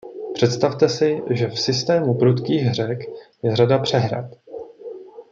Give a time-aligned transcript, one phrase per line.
[0.33, 2.99] Představte si, že v systému prudkých řek
[3.43, 4.25] je řada přehrad.